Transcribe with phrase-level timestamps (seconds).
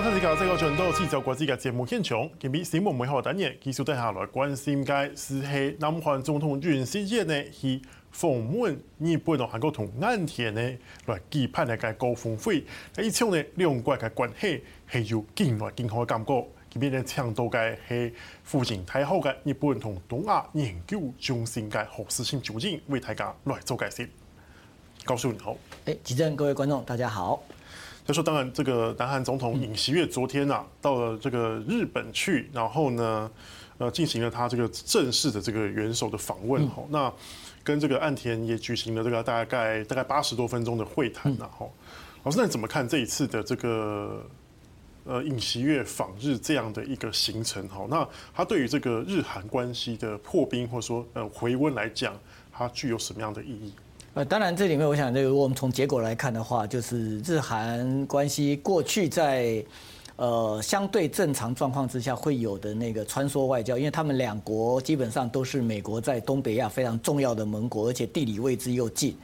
[0.00, 7.82] 刚才是讲这个全都聚焦国际嘅节目现场，今日新闻媒体单元继续带下来关心嘅是系南韩总统尹锡悦呢去
[8.12, 10.62] 访问日本同韩国同岸田呢
[11.06, 12.62] 来举办嘅高峰会，
[12.96, 14.62] 一场呢两国嘅关系。
[14.88, 16.46] 系有更来更好嘅感觉。
[16.70, 24.08] 今日呢倡导嘅系复兴太好嘅日本同东亚研究中心嘅何世信主任为大家来做解释。
[25.04, 25.56] 高叔你好，
[25.86, 27.42] 哎，吉正各位观众大家好。
[28.08, 33.30] 他说：“当然，这个南韩总统尹锡悦昨天啊，到了这个日本去，然后呢，
[33.76, 36.66] 呃，进行了他这个正式的这个元首的访问。
[36.70, 37.12] 哈，那
[37.62, 41.30] 跟这个岸田也举行了这个大概大概八十多分钟的会谈。
[41.36, 41.70] 然后，
[42.24, 44.24] 老师，那你怎么看这一次的这个
[45.04, 47.68] 呃尹锡悦访日这样的一个行程？
[47.68, 52.18] 哈，那他对于这个日韩关系的破冰或者说呃回温来讲，
[52.50, 53.74] 它具有什么样的意义？”
[54.18, 59.64] 呃，当然，这里面我想，这个我们从结果来看的话，就是日韩关系过去在
[60.16, 69.16] 呃相对正常状况之下会有的那个穿梭外交，因为他们两国基本上都是美国在东北亚非常重要的盟国，而且地理位置又近，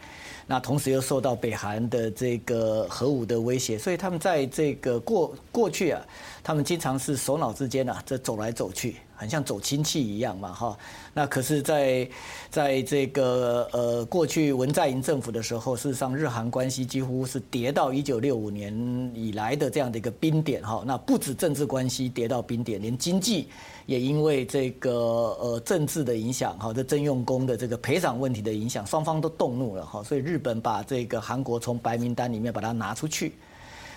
[0.46, 6.00] 那同时又受到北韩的这个核武的威胁，所以他们在这个过过去啊，
[6.40, 8.94] 他们经常是首脑之间啊，这走来走去。
[9.24, 10.76] 很像走亲戚一样嘛，哈。
[11.14, 12.06] 那可是，在
[12.50, 18.70] 在这个呃过去文在寅政府的时候，事实上日韩关系几乎是跌到一九六五年
[19.14, 20.82] 以来的这样的一个冰点，哈。
[20.84, 23.48] 那不止政治关系跌到冰点，连经济
[23.86, 24.92] 也因为这个
[25.40, 30.02] 呃政治的影响，哈，这征用工的这个赔偿问题的影响，双方都动怒了，哈。
[30.02, 33.32] 所以日本把这个韩国从白名单里面把它拿出去，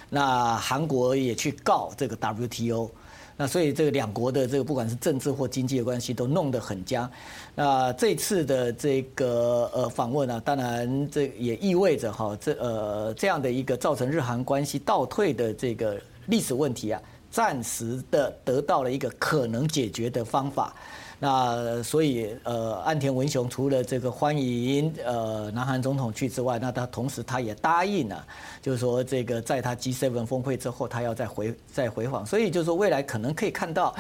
[0.10, 2.90] 那韩国也去告这个 WTO。
[3.38, 7.10] 那所以这个两国的这个不管是政治或经济的关系都弄得很僵。
[7.54, 15.96] 那这次的这个呃访问呢，当然这也意味着哈这呃这样的一个造成日韩关系倒退的这个
[16.26, 17.02] 历史问题啊，
[17.38, 20.74] 暂时的得到了一个可能解决的方法。
[21.20, 28.26] 那所以呃岸田文雄除了这个欢迎呃南韩总统去之外，那他同时他也答应了，
[28.60, 33.96] 就是说这个在他 G7 峰会之后，他要再回再回访，所以就是说未来可能可以看到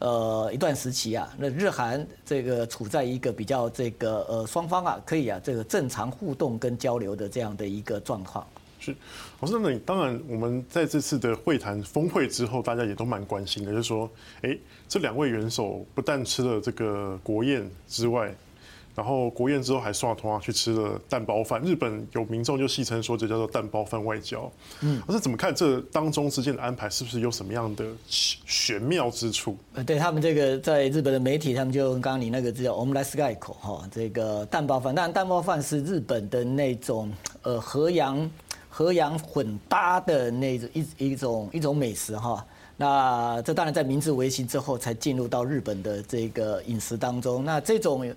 [0.00, 8.44] 呃一段时期啊，那日韩这个处在一个比较这个呃双方啊可以啊这个正常互动跟交流的这样的一个状况。
[8.82, 8.94] 是，
[9.38, 14.10] 我说那你当然，我们在这次的会谈峰会之后，大家也都蛮关心的，就是说，
[14.40, 18.34] 哎，这两位元首不但吃了这个国宴之外，
[18.96, 21.62] 然后国宴之后还刷通啊去吃了蛋包饭。
[21.62, 24.50] 日本有民众就戏称说，这叫做蛋包饭外交。
[24.80, 29.56] 嗯，我说怎么看这当中之间的安排，是不是有什么样的玄妙之处？
[29.74, 34.92] 呃，对他们这个在日本的媒体，他们就用刚刚你那个字叫 omelette gaiko 哈，这个蛋包饭。
[34.92, 37.10] 当然，蛋包饭是日本的那种
[37.42, 38.28] 呃河洋。
[38.74, 42.42] 河洋混搭的那种一一种一种美食哈，
[42.78, 47.44] 那这当然在明治维新之后才进入到日本的这个饮食当中。
[47.44, 48.10] 那这种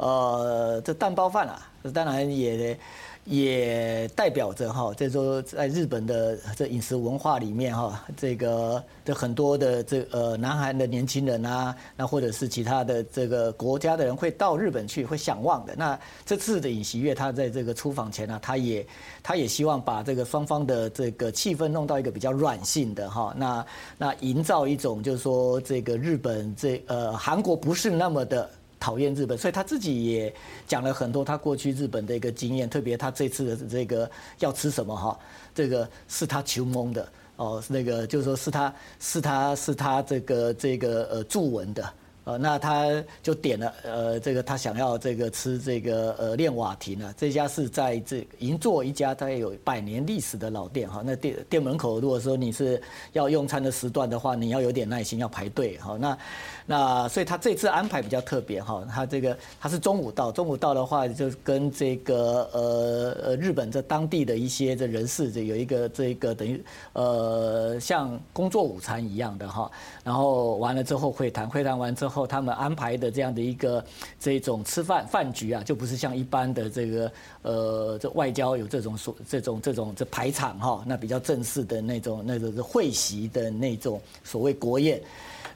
[0.00, 1.62] 呃这蛋包饭啊，
[1.94, 2.78] 当然也。
[3.26, 15.74] 也代表着哈，这说在日本的这饮食文化里面哈，这个这很多的这呃南韩的年轻人啊，那或者是其他的这个国家的人会到日本去，会想望的。
[15.76, 18.84] 那这次的尹锡悦他在这个出访前呢，他也
[19.22, 23.66] 他也希望把这个双方的这个气氛弄到一个比较软性的哈，那
[23.98, 28.50] 那营造一种就是说这个日本这呃韩国不是那么的。
[28.80, 30.34] 讨厌日本，所以他自己也
[30.66, 35.16] 讲了很多他过去日本的一个经验，特别他这次的这个要吃什么哈，
[35.54, 41.92] 这个是他求蒙的哦，那个就是说是他是他是他这个这个呃驻文的。
[42.38, 51.02] 那他就点了，呃，这个他想要这个吃这个呃练瓦亭啊，这家是在这银座一家大概有百年历史的老店哈。
[51.04, 52.80] 那店店门口如果说你是
[53.12, 55.96] 要用餐的时段的话，你要有点耐心，要排队哈。
[55.98, 56.18] 那
[56.66, 66.62] 那所以他这次安排比较特别哈，他这个他是中午到，中午到的话就跟这个呃呃日本这当地的一些这人士这有一个这个等于
[66.92, 69.70] 呃像工作午餐一样的哈，
[70.04, 72.19] 然后完了之后会谈，会谈完之后。
[72.26, 73.84] 他们安排的这样的一个
[74.18, 77.12] 这种吃饭饭局啊，就不是像一般的这个
[77.42, 85.00] 呃这外交有这种所这种这种这排场哈，那比较正式的那种那种会席的那种所谓国宴。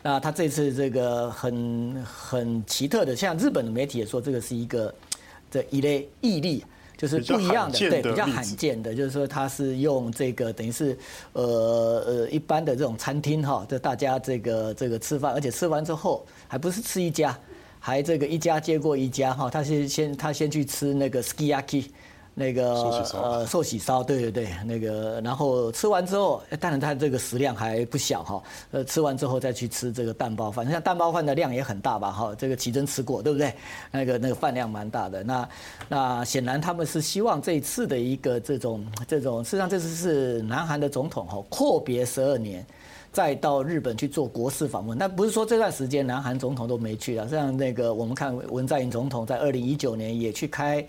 [0.03, 4.95] 那他这次这个很很奇特的，像日本的媒体也说，这个是一个
[5.51, 6.65] 这一类毅力。
[6.97, 10.97] 就是不一样的，对，比较罕见的，就是说他是用这个等于是
[11.33, 11.43] 呃
[12.07, 17.37] 呃一般的这种餐厅哈，就大家这个这个吃饭，而且吃完之后还不是吃一家，
[17.81, 21.87] 还这个一家接过一家哈，他先先他先去吃那个 sukiyaki，
[22.35, 22.75] 那个
[23.13, 28.43] 呃寿喜烧，对对对，那个然后吃完之后，当然它这个食量还不小哈，
[28.73, 33.55] 呃吃完之后再去吃这个蛋包饭，像蛋包饭的量也很大吧哈，这个奇珍吃过对不对？
[33.93, 35.49] 那个那个饭量蛮大的，那
[35.89, 42.67] 那显然他们是希望这一次的一个这种这种，事实上这次是南韩的总统哈阔别十二年。
[43.13, 47.29] 再到日本去做国事访问，那不是说这段时间南韩总统都没去了。
[47.29, 50.85] 像那个我们看文在寅总统在二零一九年也去开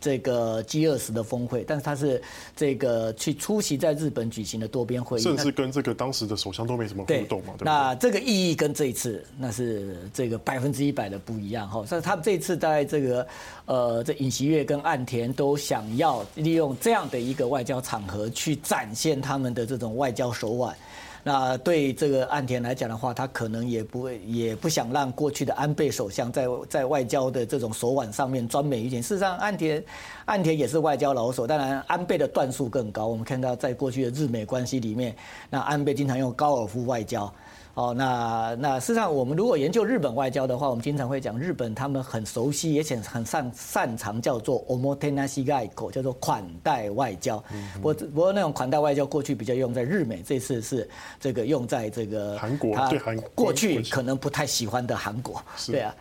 [0.00, 2.20] 这个 G 二十的峰会，但是他是
[2.56, 7.54] 这个去出席在日本举行的多边会议，甚至跟这个当时的首相都没什么互动嘛。
[7.58, 11.84] 对，那这个意义跟这一次那是这个百分之一百的不一样哈。
[11.84, 13.26] 所以他们这一次在这个
[13.66, 20.74] 呃这尹锡悦跟岸田都想要利用这样的一个外交场合去展现他们的这种外交手腕。
[21.22, 29.02] 那对这个岸田来讲的话，他可能也不会，也不想让过去的安倍首相在在外交的这种手腕上面专美一点。
[29.02, 29.84] 事实上，岸田
[30.24, 33.06] 岸田也是外交老手，当然安倍的段数更高。
[33.06, 35.14] 我们看到在过去的日美关系里面，
[35.50, 37.32] 那安倍经常用高尔夫外交。
[37.74, 47.42] 哦，那那事实上，我们如果研究日本外交的话，我们经常会讲日本他们很熟悉，也且很擅擅长叫做 omotenashi 外交，叫做款待外交。
[47.76, 50.86] 不过不过那种款待外交过去比较用在日美，这次是
[51.20, 55.40] 这个用在这个韩国，对韩过去可能不太喜欢的韩国。
[55.68, 55.94] 对啊，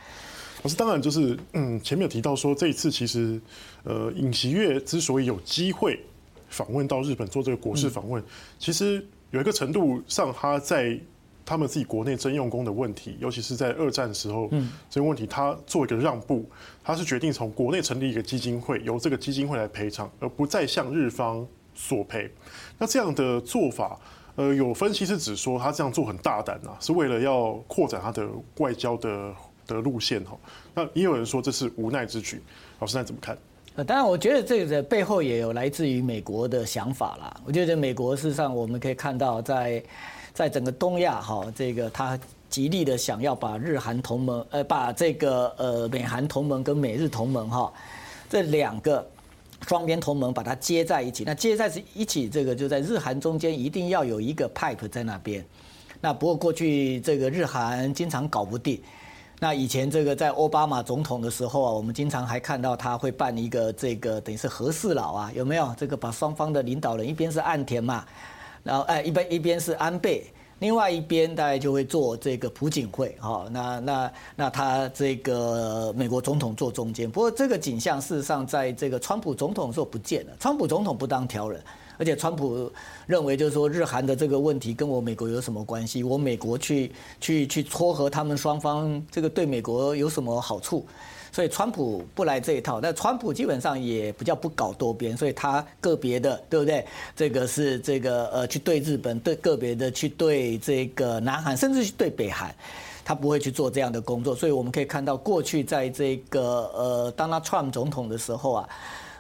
[0.63, 3.39] 可是当然就是嗯，前面有提到说这一次其实
[3.83, 5.99] 呃尹锡悦之所以有机会
[6.49, 8.21] 访问到日本做这个国事访问，
[8.57, 10.99] 其实有一个程度上他在。
[11.49, 16.45] 他们自己国内征用工的问题，尤其是在二战时候，嗯这个问题他做一个让步，
[16.83, 21.43] 他是决定从国内成立一个基金会，由这个基金会来赔偿，而不再向日方
[21.73, 22.29] 索赔。
[22.77, 23.99] 那这样的做法，
[24.35, 28.29] 呃，有分析是指说他这样做很大胆啊，是为了要扩展他的
[28.59, 29.33] 外交的
[29.65, 30.37] 的路线哈。
[30.75, 32.39] 那也有人说这是无奈之举，
[32.77, 33.35] 老师那怎么看？
[33.75, 37.41] 呃，当然，我觉得这个背后也有来自于美国的想法啦。
[37.43, 39.83] 我觉得美国事实上我们可以看到在。
[40.39, 42.17] 在整个东亚哈，这个他
[42.49, 47.69] 极力的想要把日韩同盟，呃，把这个呃美韩同盟跟美日同盟哈，
[48.29, 49.05] 这两个
[49.67, 51.25] 双边同盟把它接在一起。
[51.25, 55.45] 那接在一起，这个就在日韩中间一定要有一个 pipe 在那边。
[55.99, 58.81] 那不过过去这个日韩经常搞不定。
[59.41, 65.75] 那以前这个在奥巴马总统的时候啊，我们经常还看到他会办一个这个等于是和事佬啊，有没有？
[65.77, 68.05] 这个把双方的领导人一边是岸田嘛。
[68.69, 70.23] 然后哎，一边一边是安倍，
[70.59, 73.47] 另外一边大概就会做这个朴槿惠哈。
[73.49, 77.09] 那那那他这个美国总统坐中间。
[77.09, 80.33] 不过这个景象事实上在这个川普总统的时候不见了。
[80.39, 81.59] 川普总统不当挑人，
[81.97, 82.71] 而且川普
[83.07, 86.03] 认为就是说日韩的这个问题跟我美国有什么关系？
[86.03, 90.85] 我美国去去去撮合他们双方，这个对美国有什么好处？
[91.31, 96.85] 所以川普不来这一套，但川普基本上也比较不搞多边，所以他个别的，对不对？
[97.15, 102.53] 这个是这个呃，去对日本，对个别的去对这个南韩，甚至去对北韩，
[103.05, 104.35] 他不会去做这样的工作。
[104.35, 108.69] 所以我们可以看到，过去在这个呃当他 Trump 总统的时候啊，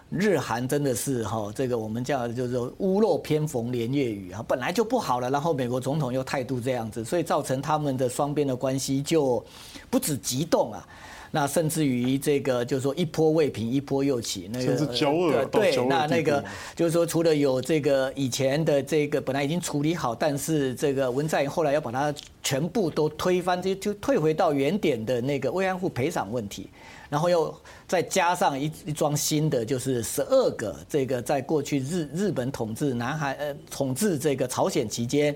[0.09, 9.43] 日韩真的是哈，这个我们叫就是屋漏偏逢连夜雨啊，本来就不好了，然后美国总统又态度这样子，所以造成他们的双边的关系就
[9.89, 10.87] 不止激动啊。
[11.31, 16.43] 那甚至于这个就是说一波未平一波又起，那个甚至交恶对，那那个
[16.75, 26.69] 就是说除了有这个以前的这个本来已经处理好，但是这个文在寅后来要把它全部都推翻，就就退回到原点的那个慰安妇赔偿问题，
[27.09, 27.53] 然后又
[27.87, 35.35] 再加上一一桩新的，就是十二个这个在过去日日本统治南海呃统治这个朝鲜期间。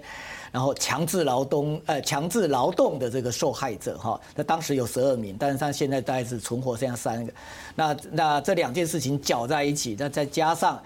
[0.52, 7.34] 然后强制劳动，呃，强制劳动的这个受害者哈，那当时有十二名，但是他现在大概是存活剩下三个，
[7.74, 10.80] 那那这两件事情搅在一起，那再加上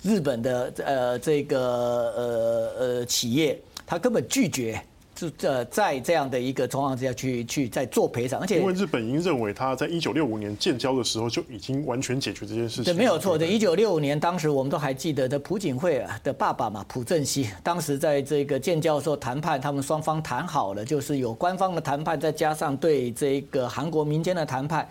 [0.00, 4.80] 日本的呃这个呃呃企业，他根本拒绝。
[5.20, 12.84] 是呃，在这样的一个状况之下去去在做赔偿，而且因为日本已经认为他在一九六五年建交的时候就已经完全解决这件事情。
[12.84, 13.36] 对，没有错。
[13.36, 24.88] 对，一九六五年当时我们都还记得的朴槿惠的爸爸嘛，朴正熙，当时在这个建交的时候谈判，他们双方谈好了，就是有官方的谈判，再加上对这个韩国民间的谈判。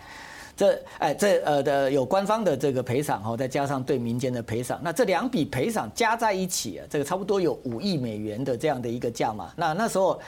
[0.60, 9.54] 这哎，这呃的有官方的这个赔偿哈，再加上对民间的赔偿，那这两笔赔偿加在一起啊，这个差不多有五亿美元的这样的一个价嘛。
[9.56, 10.20] 那那时候，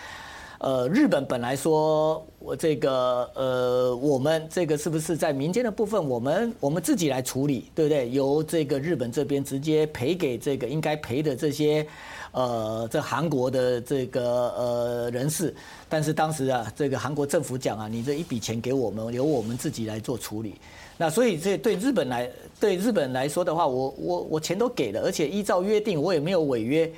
[0.58, 8.08] 呃，日本本来说我这个呃，我们这个是不是在民间的部分，我们我们自己来处理，对不对？
[8.08, 11.86] 由这个日本这边直接赔给这个应该赔的这些。
[12.32, 14.22] 呃，这韩国的这个
[14.56, 15.54] 呃人士，
[15.88, 20.54] 但是当时啊，这个韩国政府讲啊，你这一笔钱给我们，由我们自己来做处理。
[20.96, 26.90] 那所以这对日本来，对日本来说的话，我我我钱都给了，而且依照约定，我也没有违约。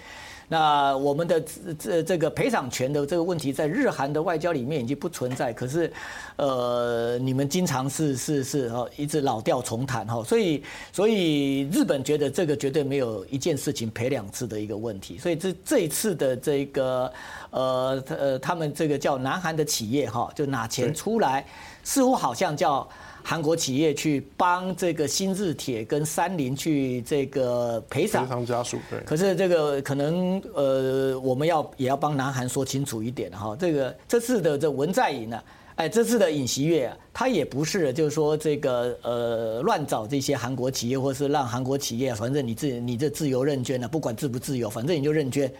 [0.49, 1.43] 那我们的
[1.79, 5.53] 这这个赔偿权的这个问题，在日韩的外交里面已经不存在。
[5.53, 5.93] 可是，
[6.37, 15.19] 呃，你们经常是是是哦，一直老调重弹哈，所以所以日本觉得这个绝对没有一件事情赔两次的一个问题。
[15.19, 17.11] 所以这这一次的这个
[17.51, 21.47] 呃呃，他们这个叫南韩的企业哈，就拿钱出来，
[21.85, 22.89] 似乎好像叫。
[23.27, 29.01] 韩国企业去帮这个新日铁跟三菱去这个赔偿，赔偿家属对。
[29.01, 33.57] 可是这个可能呃，我们要也要帮南韩说清楚一点哈。
[33.59, 35.43] 这个这次的这文在寅呢，
[35.77, 45.51] 哎，这次的尹锡悦啊，他也不是就是说这个呃乱找这些韩国企业，或是让韩国企业反正你自你这自由认捐了，不管自不自由，反正你就认捐。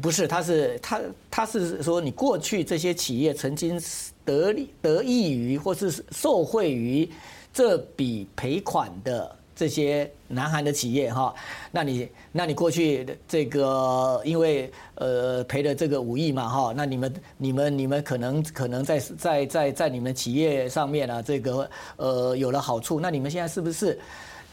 [0.00, 3.80] 不是，他是他他是说你过去这些企业曾经。
[4.26, 7.06] 得利得益于或是受惠于
[7.52, 11.34] 这笔赔款的这些南韩的企业哈，
[11.70, 24.00] 那你那你过去这个因为呃赔了这个五亿嘛哈，那你们你们你们可能可能在在在在你们企业上面啊这个呃有了好处，那你们现在是不是？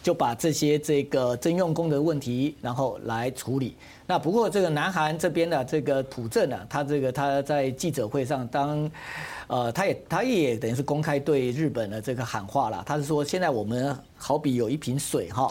[0.01, 3.75] 就把这些这个征用工的问题，然后来处理。
[4.07, 8.91] 那不过这个南韩这边的这个朴正啊，他这个他在记者会上当，
[9.47, 12.83] 呃，他也他也等于是公开对日本的这个喊话了。
[12.85, 15.49] 他是说，现在我们好比有一瓶水哈，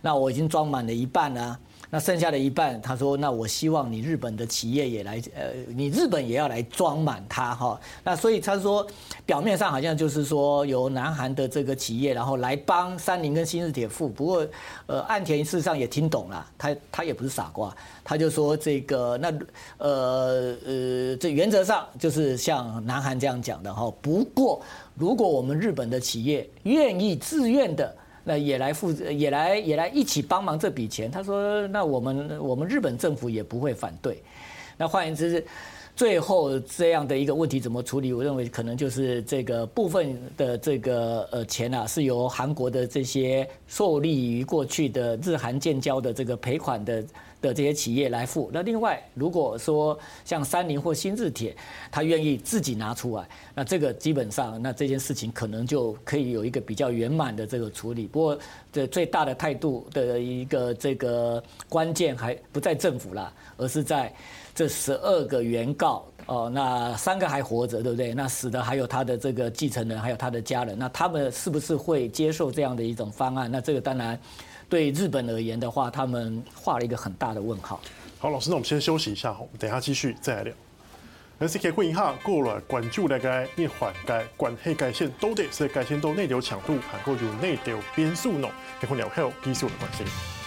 [0.00, 1.58] 那我已经装满了一半了。
[1.94, 7.78] 那剩下的一半，他说：“那我希望你日本的企业也来，呃，你日本也要来装满它哈。
[8.02, 8.86] 那所以他说，
[9.26, 14.08] 表面上好像就是说由南韩的这个企业，然后来帮三菱跟新日铁付。
[14.08, 14.46] 不过，
[14.86, 19.30] 呃，岸田事实上也听懂了，他他也不是傻瓜，他就说这个那
[19.76, 23.92] 呃呃，这原则上就是像南韩这样讲的哈。
[24.00, 24.62] 不过，
[24.94, 31.10] 如果我们日本的企业愿意自愿的。”那也来负责，也来也来一起帮忙这笔钱。
[31.10, 34.22] 他说：“那我们我们日本政府也不会反对。”
[34.78, 35.44] 那换言之，
[35.94, 38.12] 最后这样的一个问题怎么处理？
[38.12, 47.04] 我认为可能就是这个部分的这个呃钱啊，是由韩国的这些受利于过去的日韩建交的这个赔款的。
[47.42, 48.48] 的这些企业来付。
[48.52, 51.54] 那另外，如果说像三菱或新日铁，
[51.90, 58.06] 他愿意自己拿出来，那这个基本上，那这件事情可能就可以有一个比较圆满的这个处理。
[58.06, 58.38] 不过，
[58.72, 64.10] 这最大的态度的一个这个关键还不在政府啦，而是在
[64.54, 68.14] 这十二个原告哦，那三个还活着，对不对？
[68.14, 73.50] 那死的还有他的这个继承人，还有他的家人，那他们是不是会接受这样的一种方案？
[73.50, 74.18] 那这个当然。
[74.72, 77.78] 对日本而言的话，他们画了一个很大的问号。
[78.18, 80.54] 好，老师，那我们先休息一下，我们等一下继续再来聊。
[81.40, 88.48] NCK 会议哈过了，关注那个一环概关黑改线都得是改线都内流强度，还够有内流变数呢，
[88.80, 90.41] 结婚聊后继续的关系。